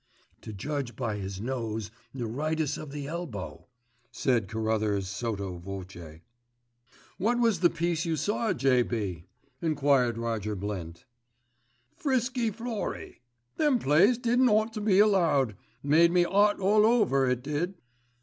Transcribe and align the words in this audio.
"To 0.41 0.51
judge 0.51 0.95
by 0.95 1.17
his 1.17 1.39
nose, 1.39 1.91
neuritis 2.11 2.75
of 2.75 2.89
the 2.91 3.05
elbow," 3.05 3.67
said 4.11 4.47
Carruthers 4.47 5.07
sotto 5.07 5.59
voce. 5.59 6.21
"What 7.19 7.37
was 7.37 7.59
the 7.59 7.69
piece 7.69 8.03
you 8.03 8.15
saw, 8.15 8.51
J.B.?" 8.51 9.25
enquired 9.61 10.17
Roger 10.17 10.55
Blint. 10.55 11.05
"Frisky 11.95 12.49
Florrie. 12.49 13.21
Them 13.57 13.77
plays 13.77 14.17
didn't 14.17 14.49
ought 14.49 14.73
to 14.73 14.81
be 14.81 14.97
allowed. 14.97 15.55
Made 15.83 16.11
me 16.11 16.25
'ot 16.25 16.59
all 16.59 16.83
over, 16.83 17.29
it 17.29 17.43
did." 17.43 17.75